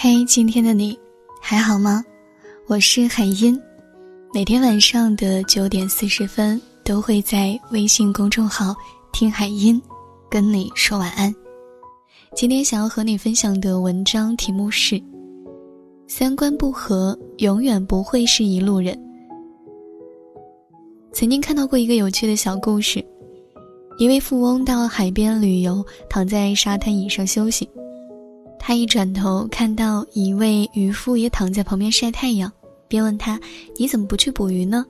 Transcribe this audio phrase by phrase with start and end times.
[0.00, 0.96] 嘿，今天的你
[1.42, 2.04] 还好吗？
[2.68, 3.60] 我是海音，
[4.32, 8.72] 每天晚上的九点四十分都会在微信公众号
[9.12, 9.82] “听海音”
[10.30, 11.34] 跟你说晚安。
[12.32, 15.02] 今天想要和你分享的文章题目是：
[16.06, 18.96] 三观不合，永远不会是一路人。
[21.12, 23.04] 曾经看到过一个有趣的小故事，
[23.98, 27.68] 一位富翁到海边旅游，躺在沙滩椅上休息。
[28.68, 32.52] 他一转头看到一位渔夫也躺在旁边晒太阳，
[32.86, 33.40] 便问他
[33.78, 34.84] ：“你怎么不去捕鱼呢？”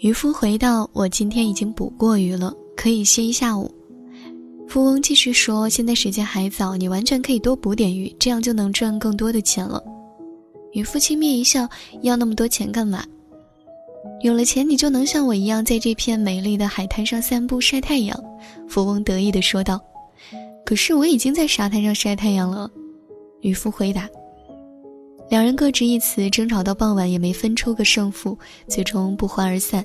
[0.00, 3.70] 渔夫回道：“我今天已经捕过鱼了，可以歇一下午。”
[4.66, 9.84] 富翁继续说：“现在时间还早，你完全可以多捕点鱼，这样就能赚更多的钱了。”
[10.72, 11.68] 渔夫轻蔑一笑
[12.00, 13.04] ：“要那么多钱干嘛？
[14.22, 18.18] 有了钱，你就能像我一样，在这片美丽的海滩上散步晒太阳。”
[18.66, 19.78] 富翁得意地说道
[20.64, 22.70] ：“可是我已经在沙滩上晒太阳了。”
[23.40, 24.08] 渔夫回答。
[25.28, 29.84] 两人各执一词，争吵到傍晚也没分出个胜负，最终不欢而散。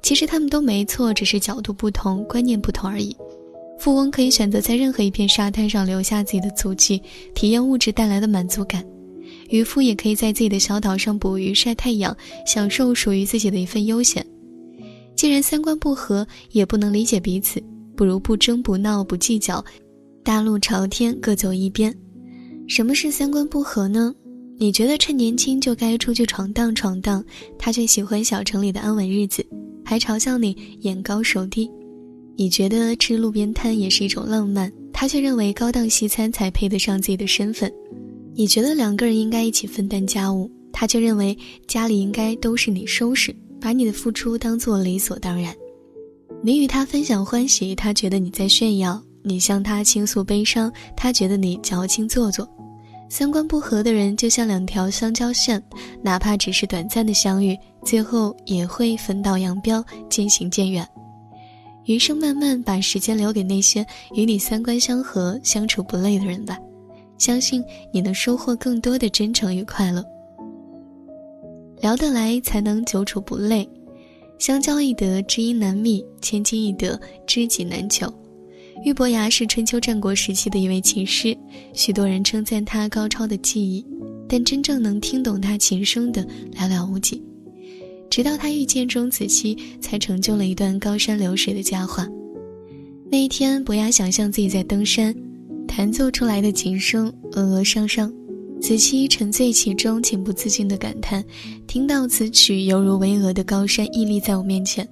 [0.00, 3.16] 其实他们都没错，只是角度不同，观念不同而已。
[3.78, 7.02] 富翁可以选择在任何一片沙滩上留下自己的足迹，
[7.34, 8.80] 体验物质带来的满足感；
[9.50, 14.24] 渔夫也可以在自己的小岛上捕鱼、晒太阳，享受属于自己的一份悠闲。
[15.16, 17.60] 既然三观不合，也不能理解彼此，
[17.96, 19.64] 不如不争不闹不计较，
[20.22, 21.92] 大路朝天，各走一边。
[22.66, 24.14] 什么是三观不合呢？
[24.56, 27.24] 你觉得趁年轻就该出去闯荡闯荡，
[27.58, 29.44] 他却喜欢小城里的安稳日子，
[29.84, 31.68] 还嘲笑你眼高手低；
[32.36, 37.68] 你觉得吃路边摊也是一种浪漫，他却认为高档西餐才配得上自己的身份；
[38.34, 45.54] 你觉得两个人应该一起分担家务，他却认为家里应该都是你收拾，把你的付出当做理所当然。
[46.42, 52.46] 你与他分享欢喜，他觉得你在炫耀；你向他倾诉悲伤，他觉得你矫情做作。
[53.08, 55.62] 三观不合的人就像两条相交线，
[56.02, 60.86] 哪怕只是短暂的相遇，最后也会分道扬镳，渐行渐远。
[61.84, 66.58] 余生慢慢，把时间留给那些与你三观相合、相处不累的人吧。
[67.16, 70.04] 相信你能收获更多的真诚与快乐。
[71.80, 73.68] 聊得来，才能久处不累。
[74.38, 78.12] 相交易得，知音难觅；千金易得，知己难求。
[78.84, 81.34] 俞伯牙是春秋战国时期的一位琴师，
[81.72, 83.82] 许多人称赞他高超的技艺，
[84.28, 86.22] 但真正能听懂他琴声的
[86.54, 87.22] 寥寥无几。
[88.10, 92.06] 直到他遇见钟子期，才成就了一段高山流水的佳话。
[93.10, 95.14] 那一天，伯牙想象自己在登山，
[95.66, 98.12] 弹奏出来的琴声峨峨上上，
[98.60, 101.24] 子期沉醉其中，情不自禁地感叹
[101.66, 104.86] ：“听到此曲，犹如巍峨的高山屹立在我面前。”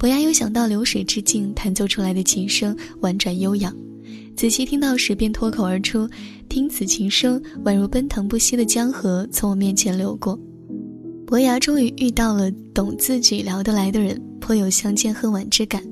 [0.00, 3.70] 伯牙又想到流水之境，弹奏出来的琴声婉转悠扬。
[4.34, 6.08] 子期听到时便脱口而出
[6.48, 10.40] ：“听此琴声，宛如奔腾不息的江河从我面前流过。”
[11.28, 15.82] 伯牙终于遇到了懂自己、聊得来的人，颇有相见恨晚之感。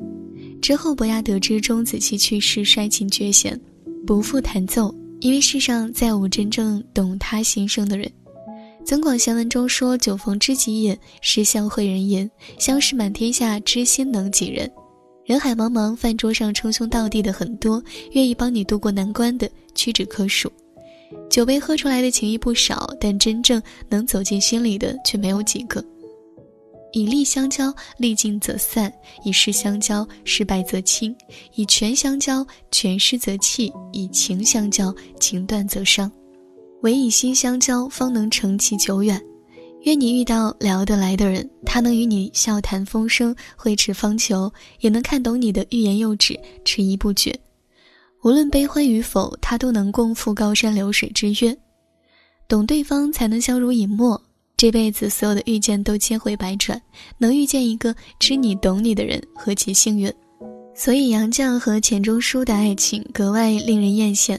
[0.62, 3.60] 之后，伯牙得知钟子期去世，衰琴绝弦，
[4.06, 8.10] 不复弹奏，因为世上再无真正懂他心声的人。
[8.88, 12.28] 《增广贤文》中说：“酒逢知己饮，诗向会人吟。
[12.59, 14.72] 相识满天下，知心能几人？
[15.26, 20.50] 人海茫茫，饭桌上称兄道弟的很多，愿意帮你渡过难关的屈指可数。
[21.28, 25.84] 酒杯喝出来的情谊不少，但真正能走进心里的却没有几个。
[26.93, 28.91] 以利相交，利尽则散；
[29.22, 31.15] 以势相交，失败则轻；
[31.56, 36.10] 以权相交，权失则弃；以情相交，情断则伤。”
[36.83, 39.21] 唯以心相交，方能成其久远。
[39.83, 47.34] 愿你遇到聊得来的人，他能与你笑谈风生，挥斥方遒，也能看懂你的欲言又止，迟疑不决。
[48.25, 51.56] 无论悲欢与否，他都能共赴高山流水之约。
[52.49, 54.21] 懂对方，才能相濡以沫。
[54.56, 56.81] 这辈子所有的遇见都千回百转，
[57.16, 60.12] 能遇见一个知你懂你的人，何其幸运！
[60.75, 64.37] 所以杨绛和钱钟书的爱情格外令人艳羡。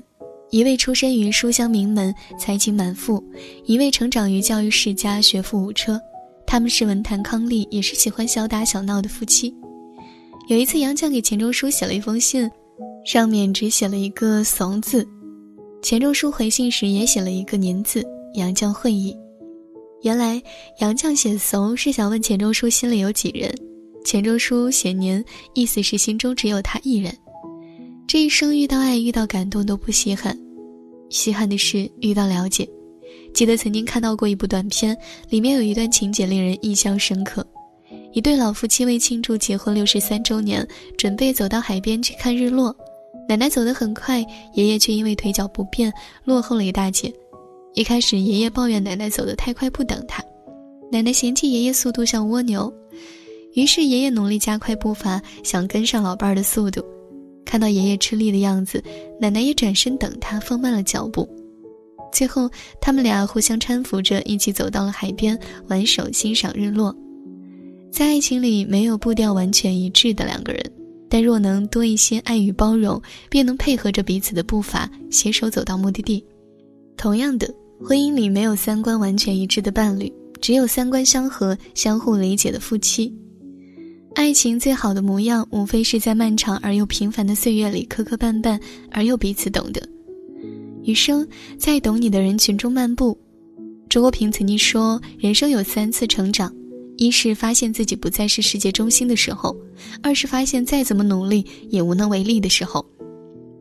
[0.52, 3.24] 一位出身于书香名门，才情满腹；
[3.66, 6.00] 一位成长于教育世家，学富五车。
[6.48, 9.54] 他们是文坛伉俪，也是喜欢小打小闹的夫妻。
[10.48, 12.50] 有一次，杨绛给钱钟书写了一封信，
[13.06, 15.08] 上面只写了一个“怂”字。
[15.84, 18.04] 钱钟书回信时也写了一个“您”字。
[18.34, 19.16] 杨绛会意。
[20.02, 20.42] 原来，
[20.80, 23.52] 杨绛写“怂”是想问钱钟书心里有几人；
[24.04, 25.24] 钱钟书写“您”，
[25.54, 27.16] 意思是心中只有他一人。
[28.08, 30.36] 这一生遇到爱、遇到感动都不稀罕，
[31.10, 32.68] 稀罕的是遇到了解。
[33.34, 34.98] 记得曾经看到过一部短片，
[35.30, 37.46] 里面有一段情节令人印象深刻：
[38.14, 40.68] 一对老夫妻为庆祝结婚六十三周年，
[40.98, 42.76] 准备走到海边去看日落。
[43.28, 44.26] 奶奶走得很快，
[44.56, 47.14] 爷爷却因为腿脚不便落后了一大截。
[47.76, 50.24] 一开始，爷爷抱怨奶奶走得太快，不等他；
[50.92, 52.74] 奶奶嫌弃爷爷速度像蜗牛，
[53.54, 56.84] 于是爷爷努力加快步伐，想跟上老伴儿的速度。
[57.50, 58.80] 看到爷爷吃力的样子，
[59.20, 61.28] 奶奶也转身等他，放慢了脚步。
[62.14, 62.48] 最后，
[62.80, 65.36] 他们俩互相搀扶着，一起走到了海边，
[65.68, 66.96] 挽手欣赏日落。
[67.92, 70.64] 在爱情里，没有步调完全一致的两个人，
[71.10, 73.02] 但若能多一些爱与包容，
[73.32, 76.24] 便能配合着彼此的步伐，携手走到目的地。
[76.98, 77.52] 同样的，
[77.82, 83.12] 婚姻里没有三观完全一致的伴侣，只有三观相合、相互理解的夫妻。
[84.20, 88.60] 爱情最好的模样，无非是在漫长而又平凡的岁月里磕磕绊绊，
[88.92, 89.82] 而又彼此懂得。
[90.84, 91.26] 余生
[91.58, 93.18] 在懂你的人群中漫步。
[93.88, 96.54] 周国平曾经说：“人生有三次成长，
[96.98, 99.56] 一是发现自己不再是世界中心的时候；
[100.04, 102.84] 二是发现再怎么努力也无能为力的时候；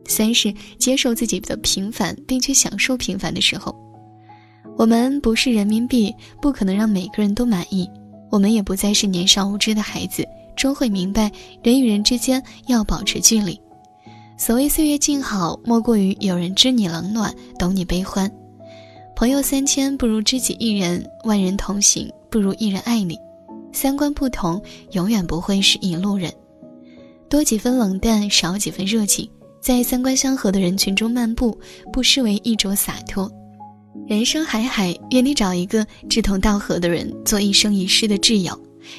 [0.07, 3.73] 三是接受自己的平凡，并且享受平凡的时候。”
[4.77, 7.85] 我们不是人民币，不可能让每个人都满意；
[8.29, 10.27] 我们也不再是年少无知的孩子，
[10.59, 11.31] 终会明白
[11.63, 13.57] 人与人之间要保持距离。
[14.37, 18.29] 所谓岁月静好，莫过于有人知你冷暖，懂你悲欢。
[19.15, 23.17] 朋友三千不如知己一人，万人同行不如一人爱你。
[23.71, 24.61] 三观不同，
[24.91, 26.29] 永远不会是一路人。
[27.29, 29.29] 多几分冷淡，少几分热情，
[29.61, 31.57] 在三观相合的人群中漫步，
[31.93, 33.31] 不失为一种洒脱。
[34.07, 38.53] 人生海海，愿你找一个志同道合的人，做一生一世的挚友；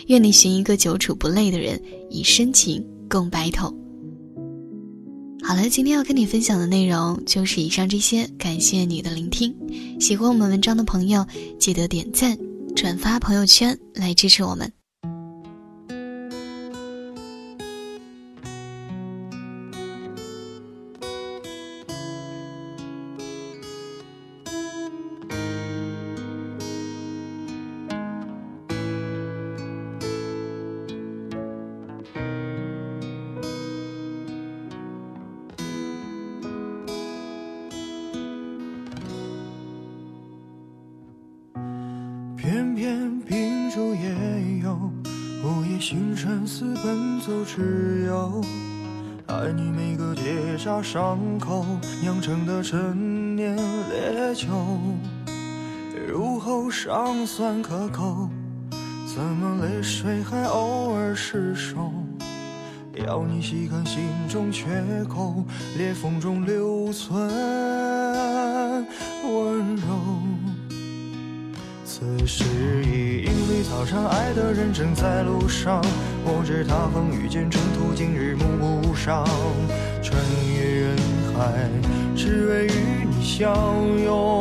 [0.07, 3.75] 愿你寻一个久处不累的人，以深情共白头。
[5.43, 9.55] 好了，今天要跟你分享的内容就是以上这些，感谢你的聆听。
[9.99, 11.27] 喜欢我们文章的朋友，
[11.59, 12.37] 记得点赞、
[12.77, 14.71] 转发朋友圈来支持我们。
[45.91, 48.41] 星辰似奔走之友。
[49.27, 51.67] 爱你每个结痂伤口
[52.01, 54.47] 酿成的陈年烈酒，
[56.07, 58.31] 入喉尚算可口，
[59.05, 61.93] 怎么泪水还偶尔失守？
[62.95, 64.69] 要你细看心中缺
[65.09, 65.45] 口，
[65.77, 67.29] 裂缝中留存
[69.25, 69.83] 温柔。
[71.85, 72.45] 此时
[72.85, 73.10] 已
[73.63, 75.83] 早上，爱的人正在路上。
[76.25, 79.25] 我知他风雨兼程途，今日暮不赏。
[80.03, 80.19] 穿
[80.55, 80.97] 越人
[81.37, 81.69] 海，
[82.17, 83.55] 只为与你相
[84.03, 84.41] 拥。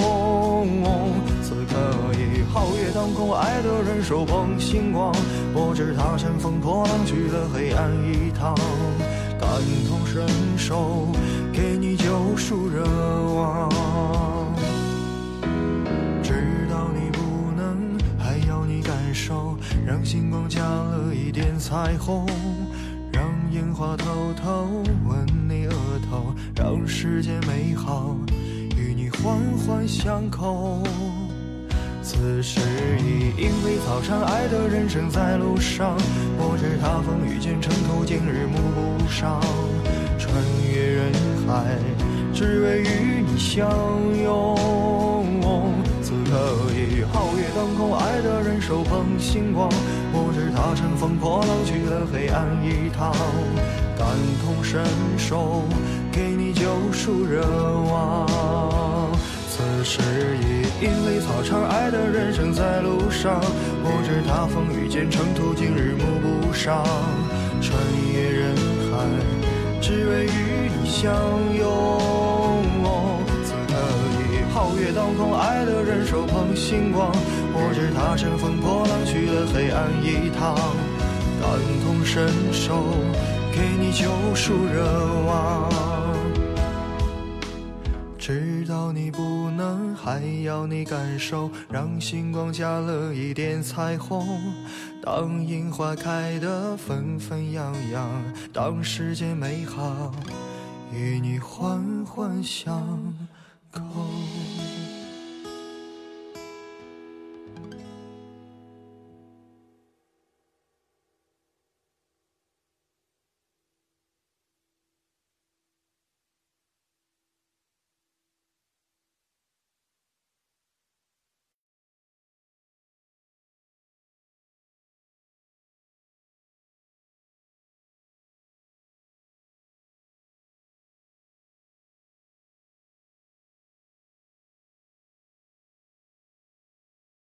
[1.42, 1.76] 此刻
[2.14, 5.14] 已皓月当空，爱的人手捧星光。
[5.54, 8.56] 我知他乘风破浪去了黑暗一趟，
[9.40, 9.50] 感
[9.90, 10.26] 同身
[10.58, 11.08] 受，
[11.52, 12.06] 给你救
[12.38, 12.84] 赎热
[13.36, 14.39] 望。
[19.90, 22.24] 让星光加了一点彩虹，
[23.12, 24.06] 让烟花偷
[24.40, 25.74] 偷吻你额
[26.08, 28.16] 头，让世界美好
[28.78, 30.84] 与你环环相扣。
[32.04, 32.62] 此时
[33.00, 35.98] 已莺飞草长，爱的人正在路上。
[36.38, 39.42] 我知他风雨兼程途，经日暮不赏。
[40.20, 40.32] 穿
[40.72, 41.12] 越人
[41.48, 41.66] 海，
[42.32, 43.68] 只为与你相
[44.22, 44.79] 拥。
[47.14, 49.70] 皓月当空，爱的人手捧星光。
[50.12, 53.12] 我知他乘风破浪去了黑暗一趟，
[53.98, 54.08] 感
[54.44, 54.84] 同身
[55.18, 55.64] 受，
[56.12, 57.42] 给你救赎热
[57.92, 58.28] 望。
[59.50, 60.00] 此时
[60.42, 63.42] 已莺飞草长，爱的人正在路上。
[63.84, 66.84] 我知他风雨兼程途，今日暮不赏。
[67.62, 67.78] 穿
[68.14, 68.56] 越人
[68.90, 69.06] 海，
[69.82, 71.14] 只为与你相
[71.58, 72.39] 拥。
[74.54, 77.12] 皓月当空，爱的人手捧星光。
[77.54, 80.56] 我知他乘风破浪去了黑暗一趟，
[81.40, 81.50] 感
[81.86, 82.84] 同身受，
[83.54, 84.84] 给你救赎热
[85.28, 85.70] 望。
[88.18, 94.26] 知道你不能，还要你感受，让星光加了一点彩虹。
[95.02, 98.10] 当樱花开得纷纷扬扬，
[98.52, 100.12] 当世界美好
[100.94, 102.88] 与你环环相。
[103.72, 103.82] 扣。